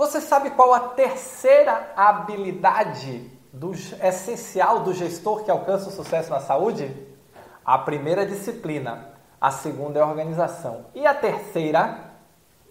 [0.00, 6.40] Você sabe qual a terceira habilidade do, essencial do gestor que alcança o sucesso na
[6.40, 6.90] saúde?
[7.62, 12.12] A primeira é disciplina, a segunda é organização e a terceira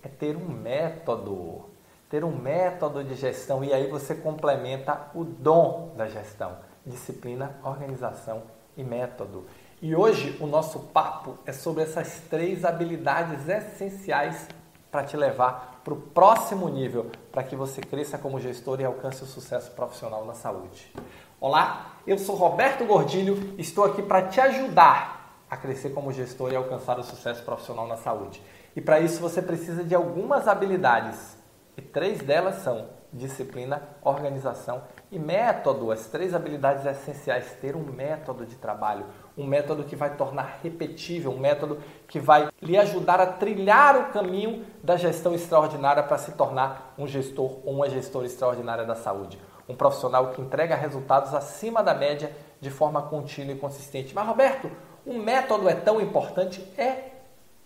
[0.01, 1.69] é ter um método.
[2.09, 8.41] Ter um método de gestão e aí você complementa o dom da gestão: disciplina, organização
[8.75, 9.45] e método.
[9.79, 14.47] E hoje o nosso papo é sobre essas três habilidades essenciais
[14.91, 19.23] para te levar para o próximo nível, para que você cresça como gestor e alcance
[19.23, 20.91] o sucesso profissional na saúde.
[21.39, 26.55] Olá, eu sou Roberto Gordilho, estou aqui para te ajudar a crescer como gestor e
[26.55, 28.41] alcançar o sucesso profissional na saúde.
[28.75, 31.37] E para isso você precisa de algumas habilidades,
[31.77, 35.91] e três delas são disciplina, organização e método.
[35.91, 39.05] As três habilidades essenciais: ter um método de trabalho,
[39.39, 41.79] um método que vai tornar repetível, um método
[42.09, 47.07] que vai lhe ajudar a trilhar o caminho da gestão extraordinária para se tornar um
[47.07, 49.39] gestor ou uma gestora extraordinária da saúde.
[49.67, 54.13] Um profissional que entrega resultados acima da média de forma contínua e consistente.
[54.13, 54.69] Mas, Roberto,
[55.05, 56.61] o método é tão importante?
[56.77, 57.11] É,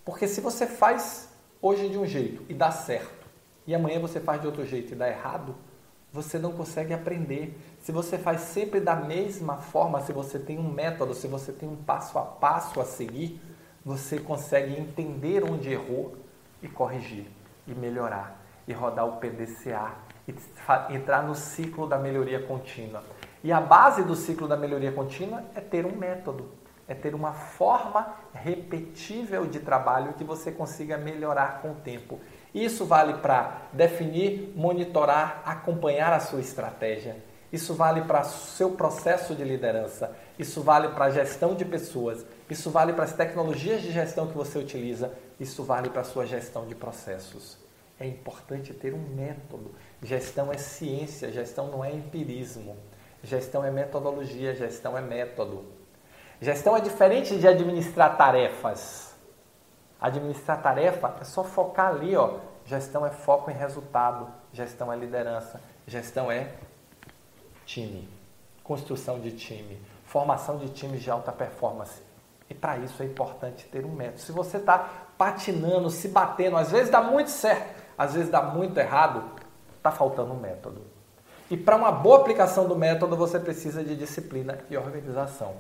[0.06, 3.26] porque se você faz hoje de um jeito e dá certo,
[3.66, 5.56] e amanhã você faz de outro jeito e dá errado,
[6.12, 7.58] você não consegue aprender.
[7.84, 11.68] Se você faz sempre da mesma forma, se você tem um método, se você tem
[11.68, 13.42] um passo a passo a seguir,
[13.84, 16.16] você consegue entender onde errou
[16.62, 17.26] e corrigir,
[17.68, 23.04] e melhorar, e rodar o PDCA, e entrar no ciclo da melhoria contínua.
[23.44, 26.52] E a base do ciclo da melhoria contínua é ter um método,
[26.88, 32.22] é ter uma forma repetível de trabalho que você consiga melhorar com o tempo.
[32.56, 37.33] Isso vale para definir, monitorar, acompanhar a sua estratégia.
[37.54, 40.12] Isso vale para seu processo de liderança.
[40.40, 42.26] Isso vale para a gestão de pessoas.
[42.50, 45.14] Isso vale para as tecnologias de gestão que você utiliza.
[45.40, 47.60] Isso vale para a sua gestão de processos.
[48.00, 49.76] É importante ter um método.
[50.02, 52.76] Gestão é ciência, gestão não é empirismo.
[53.22, 55.64] Gestão é metodologia, gestão é método.
[56.42, 59.14] Gestão é diferente de administrar tarefas.
[60.02, 62.40] Administrar tarefa é só focar ali, ó.
[62.66, 66.54] Gestão é foco em resultado, gestão é liderança, gestão é
[67.66, 68.08] time,
[68.64, 72.02] construção de time, formação de times de alta performance.
[72.50, 74.20] E para isso é importante ter um método.
[74.20, 74.78] Se você está
[75.18, 79.24] patinando, se batendo, às vezes dá muito certo, às vezes dá muito errado,
[79.78, 80.82] está faltando um método.
[81.50, 85.56] E para uma boa aplicação do método, você precisa de disciplina e organização.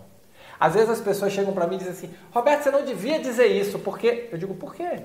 [0.59, 3.47] Às vezes as pessoas chegam para mim e dizem assim: Roberto, você não devia dizer
[3.47, 4.29] isso, porque.
[4.31, 5.03] Eu digo: por quê?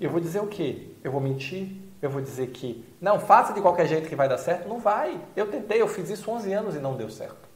[0.00, 0.88] Eu vou dizer o quê?
[1.04, 1.89] Eu vou mentir?
[2.02, 4.68] Eu vou dizer que não, faça de qualquer jeito que vai dar certo?
[4.68, 5.20] Não vai.
[5.36, 7.48] Eu tentei, eu fiz isso 11 anos e não deu certo.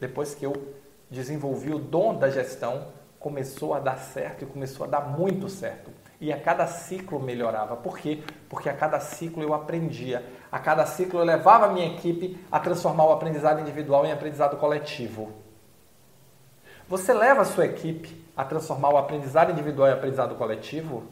[0.00, 0.74] Depois que eu
[1.10, 2.86] desenvolvi o dom da gestão,
[3.18, 5.90] começou a dar certo e começou a dar muito certo.
[6.20, 7.76] E a cada ciclo melhorava.
[7.76, 8.22] Por quê?
[8.48, 10.24] Porque a cada ciclo eu aprendia.
[10.50, 14.56] A cada ciclo eu levava a minha equipe a transformar o aprendizado individual em aprendizado
[14.56, 15.32] coletivo.
[16.88, 21.04] Você leva a sua equipe a transformar o aprendizado individual em aprendizado coletivo?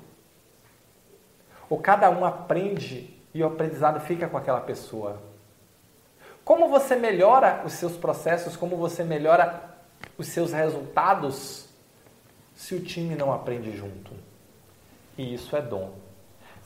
[1.71, 5.23] Ou cada um aprende e o aprendizado fica com aquela pessoa?
[6.45, 9.71] Como você melhora os seus processos, como você melhora
[10.19, 11.69] os seus resultados
[12.55, 14.11] se o time não aprende junto?
[15.17, 15.93] E isso é dom.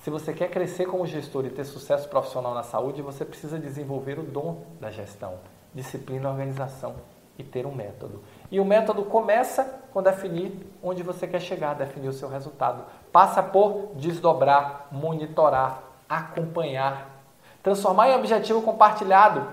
[0.02, 4.18] Se você quer crescer como gestor e ter sucesso profissional na saúde, você precisa desenvolver
[4.18, 5.38] o dom da gestão,
[5.74, 8.22] disciplina e organização e ter um método.
[8.50, 10.52] E o método começa com definir
[10.82, 12.84] onde você quer chegar, definir o seu resultado.
[13.12, 17.24] Passa por desdobrar, monitorar, acompanhar,
[17.62, 19.48] transformar em objetivo compartilhado,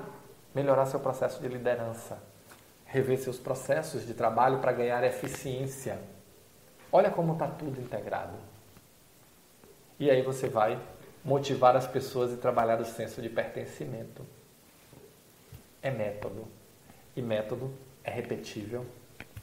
[0.53, 2.21] melhorar seu processo de liderança,
[2.85, 5.99] rever seus processos de trabalho para ganhar eficiência.
[6.91, 8.33] Olha como está tudo integrado.
[9.99, 10.79] E aí você vai
[11.23, 14.25] motivar as pessoas e trabalhar o senso de pertencimento.
[15.81, 16.47] É método.
[17.15, 17.71] E método
[18.03, 18.85] é repetível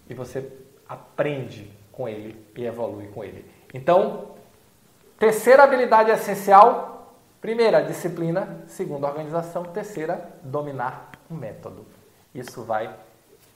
[0.09, 0.51] e você
[0.89, 3.45] aprende com ele e evolui com ele.
[3.75, 4.35] Então,
[5.19, 11.85] terceira habilidade essencial: primeira, disciplina, segunda, organização, terceira, dominar um método.
[12.35, 12.95] Isso vai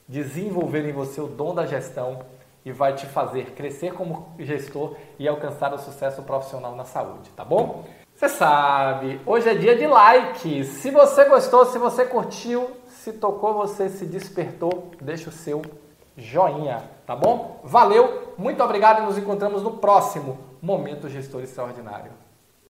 [0.09, 2.21] desenvolver em você o dom da gestão
[2.65, 7.45] e vai te fazer crescer como gestor e alcançar o sucesso profissional na saúde, tá
[7.45, 7.85] bom?
[8.15, 10.65] Você sabe, hoje é dia de like.
[10.65, 12.71] Se você gostou, se você curtiu,
[13.03, 15.61] se tocou, você se despertou, deixa o seu
[16.17, 17.61] joinha, tá bom?
[17.65, 22.13] Valeu, muito obrigado e nos encontramos no próximo Momento Gestor Extraordinário.